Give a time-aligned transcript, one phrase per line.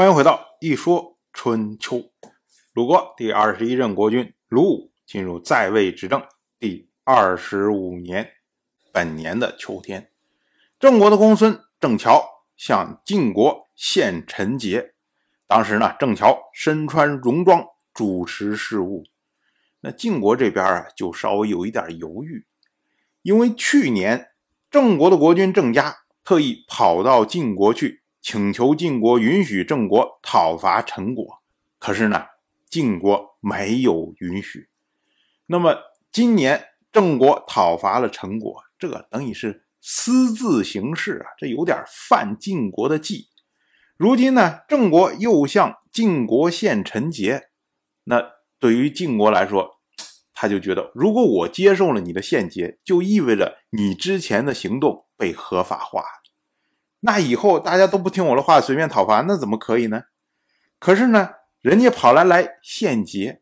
[0.00, 2.10] 欢迎回到一说春秋。
[2.72, 6.26] 鲁国第二十一任国君鲁武进入在位执政
[6.58, 8.30] 第二十五年，
[8.94, 10.10] 本年的秋天，
[10.78, 14.94] 郑国的公孙郑乔向晋国献陈节。
[15.46, 19.04] 当时呢，郑乔身穿戎装主持事务。
[19.80, 22.46] 那晋国这边啊，就稍微有一点犹豫，
[23.20, 24.28] 因为去年
[24.70, 25.94] 郑国的国君郑家
[26.24, 31.42] 特意跑到晋国去，请求晋国允许郑国讨伐陈国，
[31.78, 32.24] 可是呢，
[32.68, 34.68] 晋国没有允许。
[35.46, 35.76] 那么
[36.12, 43.28] 今年郑国讨伐了陈国，这等于是私自行事啊，这有点犯晋国的忌。
[43.96, 47.48] 如今呢，郑国又向晋国献陈节，
[48.04, 48.40] 那。
[48.60, 49.80] 对于晋国来说，
[50.34, 56.04] 他就觉得，如果我接受了你的献节，就意味着你之前的行动被合法化。
[57.00, 60.04] 那以后大家都不听我的话，随便讨伐，那怎么可以呢？
[60.78, 63.40] 可是呢，人家跑来来献节，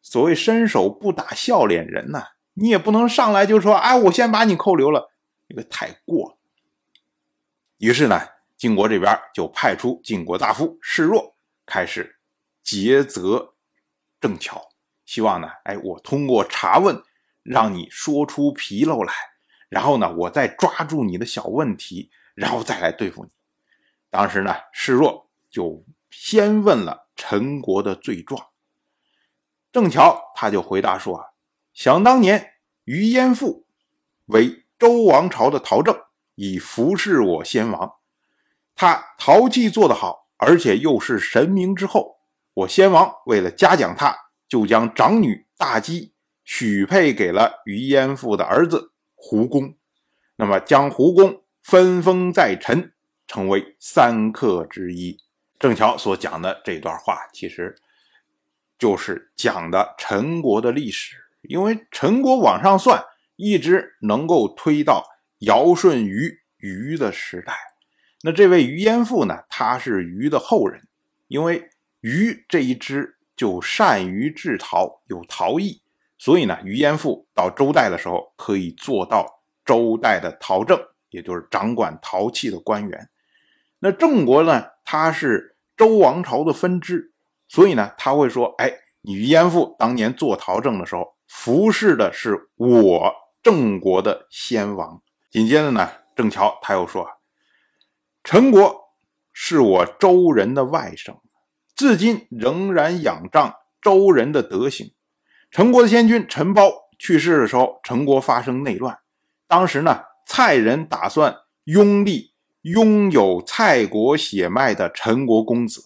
[0.00, 5.12] 所谓伸手不打笑脸人呐，你也不能上来就说，哎，我先把你扣留了，
[5.48, 6.38] 这个太过。
[7.78, 8.20] 于是呢，
[8.56, 12.18] 晋国这边就派出晋国大夫示弱，开始
[12.64, 13.54] 诘责。
[14.20, 14.68] 正巧，
[15.04, 17.02] 希望呢，哎，我通过查问，
[17.42, 19.12] 让你说出纰漏来，
[19.68, 23.30] 然后呢，我再抓住你的小问题，然后再来对付你。
[24.10, 28.48] 当时呢，示弱就先问了陈国的罪状。
[29.72, 31.26] 正巧他就回答说：“啊，
[31.72, 33.66] 想当年于淹父
[34.26, 35.96] 为周王朝的陶政，
[36.34, 37.94] 以服侍我先王，
[38.74, 42.20] 他陶器做得好，而且又是神明之后。”
[42.54, 44.14] 我先王为了嘉奖他，
[44.46, 46.12] 就将长女大姬
[46.44, 49.74] 许配给了于淹父的儿子胡公，
[50.36, 52.92] 那么将胡公分封在陈，
[53.26, 55.18] 成为三客之一。
[55.58, 57.74] 郑乔所讲的这段话，其实
[58.78, 61.16] 就是讲的陈国的历史。
[61.42, 63.04] 因为陈国往上算，
[63.36, 65.04] 一直能够推到
[65.38, 67.54] 尧舜禹禹的时代。
[68.22, 70.86] 那这位于淹父呢，他是禹的后人，
[71.28, 71.68] 因为。
[72.04, 75.80] 虞这一支就善于制陶，有陶艺，
[76.18, 80.76] 所以呢，于淹父到周代的时候可以做到周代的陶政，
[81.12, 83.08] 也就是掌管陶器的官员。
[83.78, 87.12] 那郑国呢，他是周王朝的分支，
[87.46, 95.00] 所以呢，他会说：“哎，你于淹父当年做陶政的时候，服侍的是我郑国的先王。”
[95.30, 97.06] 紧接着呢，郑乔他又说
[98.24, 98.92] ：“陈国
[99.32, 101.18] 是我周人的外甥。”
[101.74, 104.94] 至今仍然仰仗周人的德行。
[105.50, 108.98] 陈国的先君陈包去世的时候，陈国发生内乱。
[109.48, 115.82] 当时呢，蔡人打算拥立拥有蔡国血脉的陈国公子，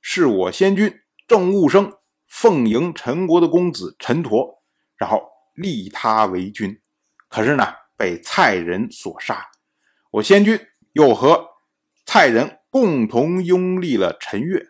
[0.00, 0.92] 是我先君
[1.26, 1.92] 郑务生
[2.26, 4.62] 奉迎陈国的公子陈陀，
[4.96, 5.22] 然后
[5.54, 6.80] 立他为君。
[7.28, 7.66] 可是呢，
[7.96, 9.46] 被蔡人所杀。
[10.10, 10.58] 我先君
[10.92, 11.46] 又和
[12.06, 14.66] 蔡人共同拥立了陈越。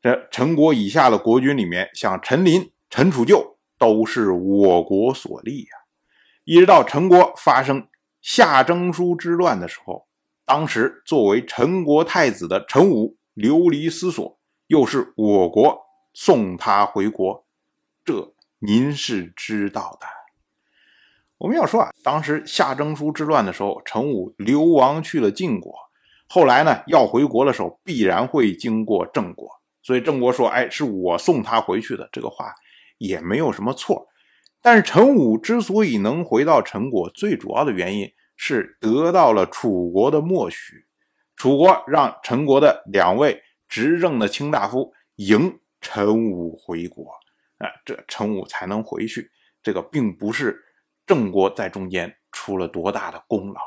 [0.00, 5.70] 这陈国以下的国君里面，像陈琳、陈楚旧都是我国所立呀。
[6.44, 7.88] 一直到陈国发生
[8.26, 10.08] 夏征舒之乱的时候，
[10.44, 15.80] 当时作为陈国太子的陈武流离失所，又是我国
[16.12, 17.46] 送他回国，
[18.04, 20.08] 这您是知道的。
[21.38, 25.72] 我们要说啊，当时夏征舒之乱的时候，陈武流亡去了晋国，
[26.26, 29.48] 后来呢要回国的时候，必然会经过郑国。
[29.84, 32.52] 所以郑国说：“哎，是我送他回去的。”这个话
[32.98, 34.08] 也没有什么错。
[34.66, 40.86] 但是陈武之所以能回到陈国，最主要的原因是得到了楚国的默许。
[41.36, 47.12] 楚国让陈国的两位执政的卿大夫迎陈武回国，
[47.58, 49.30] 啊，这陈武才能回去。
[49.62, 50.60] 这个并不是
[51.06, 53.60] 郑国在中间出了多大的功劳。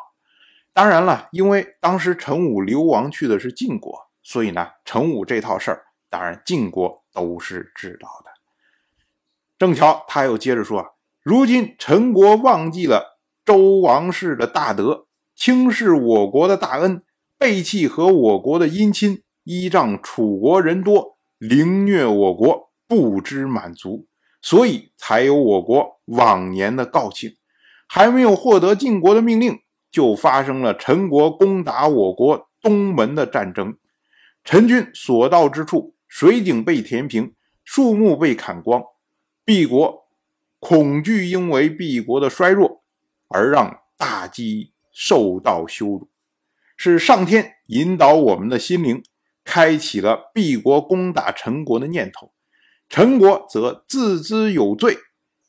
[0.74, 5.86] 当然了，因为当时陈武流亡去的是晋国，所以呢，陈武这套事儿。
[6.10, 8.32] 当然，晋国都是知道的。
[9.60, 10.86] 郑乔他又接着说：“啊
[11.22, 17.04] 如今陈国忘记了周王室的大德，轻视我国的大恩，
[17.38, 24.08] 背弃和我国的姻亲，依仗楚国人多，凌虐我国，不知满足，
[24.42, 27.36] 所以才有我国往年的告罄。
[27.86, 29.60] 还没有获得晋国的命令，
[29.92, 33.78] 就发生了陈国攻打我国东门的战争。
[34.46, 38.82] 陈军所到之处。”水井被填平，树木被砍光，
[39.50, 40.08] 毕国
[40.60, 42.84] 恐惧，因为毕国的衰弱
[43.30, 46.08] 而让大姬受到羞辱。
[46.78, 49.04] 是上天引导我们的心灵，
[49.44, 52.32] 开启了闭国攻打陈国的念头。
[52.90, 54.96] 陈国则自知有罪，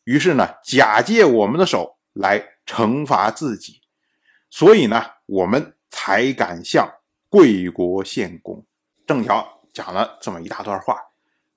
[0.04, 3.82] 于是呢，假借我们的手来惩罚自己。
[4.48, 6.90] 所以呢，我们才敢向
[7.28, 8.64] 贵国献功。
[9.06, 10.96] 郑巧讲了这么一大段话，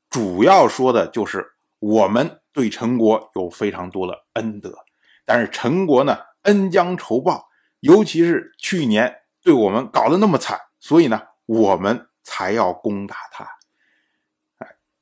[0.10, 1.53] 主要说的就是
[1.84, 4.74] 我们对陈国有非常多的恩德，
[5.26, 7.50] 但是陈国呢，恩将仇报，
[7.82, 13.46] 尤其是去年对我们搞得那么惨，所以呢，我们才要攻打他。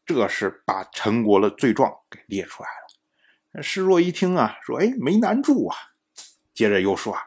[0.04, 3.62] 这是把陈国的罪状给列出来了。
[3.62, 5.78] 施若一听啊，说：“哎，没难住啊。”
[6.51, 7.22] 接着又说：“啊，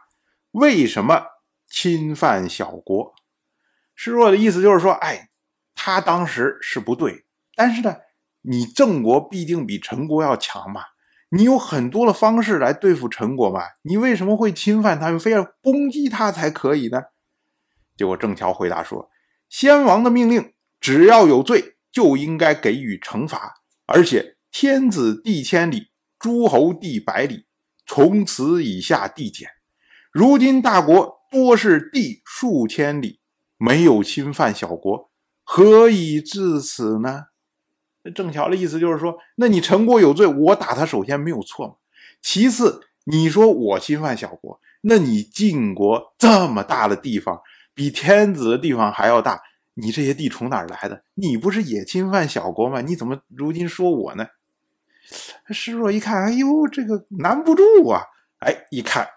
[0.51, 1.27] 为什么
[1.69, 3.15] 侵犯小国？”
[3.95, 5.31] 施若的意思就是说：“哎，
[5.77, 7.25] 他当时是不对，
[7.55, 7.97] 但是呢，
[8.45, 10.83] 你郑国必定比陈国要强嘛，
[11.31, 17.03] 你有很多的方式来对付陈国嘛，你为什么会侵犯他们，非要攻击他才可以呢？”
[17.97, 19.11] 结果郑乔回答说
[19.49, 23.55] ：“先王的命令，只要有罪。”就应该给予惩罚，
[23.87, 27.47] 而且天子地千里，诸侯地百里，
[27.87, 29.49] 从此以下递减。
[30.11, 33.21] 如今大国多是地数千里，
[33.57, 35.13] 没有侵犯小国，
[35.45, 37.27] 何以至此呢？
[38.13, 41.75] 郑巧的意思就是说，那你陈国有罪，我打他首先没有错嘛。
[42.21, 47.41] 其次，你说我侵犯小国，那你晋国这么大的地方，
[47.75, 49.41] 比天子的地方还要大。
[49.77, 51.03] 你这些地从哪儿来的？
[51.15, 52.81] 你不是也侵犯小国吗？
[52.81, 54.27] 你怎么如今说我呢？
[55.51, 58.03] 施若一看，哎呦，这个难不住啊！
[58.39, 59.09] 哎，一看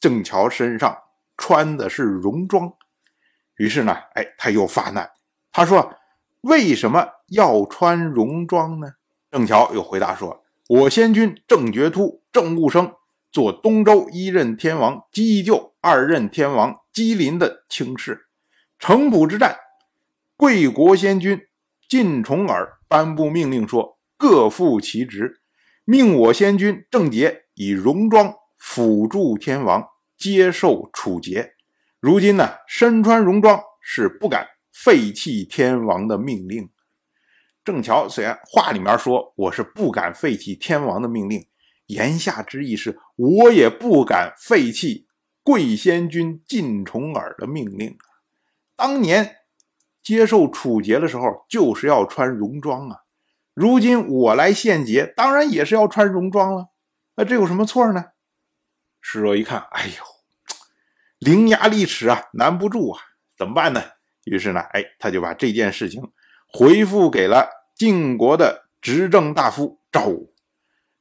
[0.00, 0.98] 郑乔身上
[1.36, 2.72] 穿的是戎装，
[3.56, 5.08] 于是呢，哎，他又发难。
[5.52, 5.94] 他说
[6.42, 8.92] ：“为什么要穿戎装呢？”
[9.30, 12.92] 郑桥又回答说：“我先君郑觉突、郑务生
[13.32, 18.26] 做东周一任天王姬就、二任天王姬林的卿士，
[18.78, 19.56] 城濮之战。”
[20.36, 21.40] 贵国先君
[21.88, 25.40] 晋重耳颁布命令说：“各负其职，
[25.84, 29.86] 命我先君郑杰以戎装辅助天王，
[30.16, 31.54] 接受处决。
[32.00, 36.68] 如今呢，身穿戎装是不敢废弃天王的命令。”
[37.70, 41.46] 郑乔虽然话里面说我是不敢废弃天王的命令，
[41.86, 45.06] 言下之意是我也不敢废弃
[45.42, 47.96] 贵仙君晋重耳的命令。
[48.76, 49.36] 当年。
[50.02, 53.02] 接受处决的时候就是要穿戎装啊，
[53.52, 56.70] 如今我来献劫，当然也是要穿戎装了。
[57.16, 58.06] 那这有什么错呢？
[59.02, 60.02] 施若一看，哎呦，
[61.18, 63.00] 伶牙俐齿啊，难不住啊，
[63.36, 63.82] 怎么办呢？
[64.24, 66.02] 于是呢，哎，他就把这件事情
[66.50, 67.48] 回复给了
[67.80, 70.34] 晋国的执政大夫赵武。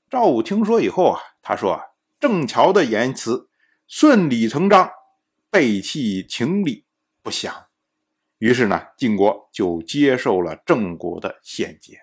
[0.10, 1.84] 赵武听说以后啊，他说啊，
[2.22, 3.50] 郑乔的言辞
[3.86, 4.90] 顺理成章，
[5.52, 6.86] 背弃情理，
[7.22, 7.54] 不详。
[8.38, 12.00] 于是呢，晋国就接受了郑国的献捷。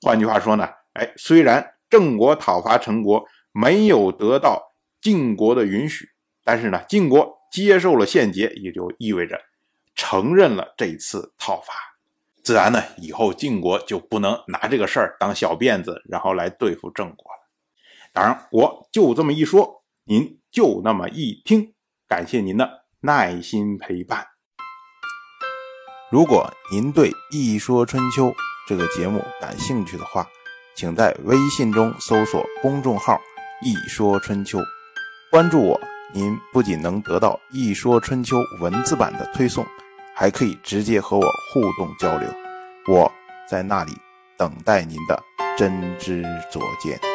[0.00, 6.08] 换句话说呢，哎，虽然郑国讨伐陈国没有得到晋国的允许，
[6.44, 9.40] 但是呢，晋国接受了献捷，也就意味着
[9.96, 11.74] 承认了这次讨伐。
[12.50, 17.38] 自然呢，以后晋国就不能拿这个事儿当小辫子，然后来对付郑国了。
[18.12, 21.74] 当然，我就这么一说，您就那么一听，
[22.08, 22.68] 感谢您的
[23.02, 24.26] 耐心陪伴。
[26.10, 28.26] 如果您对《一说春秋》
[28.66, 30.26] 这个节目感兴趣的话，
[30.74, 33.16] 请在微信中搜索公众号
[33.62, 34.58] “一说春秋”，
[35.30, 35.80] 关注我。
[36.12, 39.64] 您不仅能得到《一说春秋》文字版的推送，
[40.16, 42.28] 还可以直接和我互动交流。
[42.90, 43.08] 我
[43.48, 43.92] 在那里
[44.36, 45.16] 等待您的
[45.56, 47.09] 真知灼见。